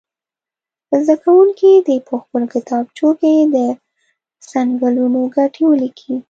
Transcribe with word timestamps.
زده 1.05 1.15
کوونکي 1.23 1.69
دې 1.87 1.97
په 2.07 2.15
خپلو 2.21 2.45
کتابچو 2.53 3.07
کې 3.21 3.33
د 3.55 3.57
څنګلونو 4.51 5.19
ګټې 5.35 5.63
ولیکي. 5.67 6.13